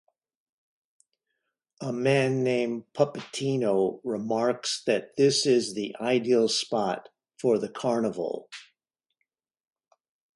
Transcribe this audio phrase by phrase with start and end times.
[1.81, 8.49] A man named Puppetino remarks that this is the ideal spot for the carnival.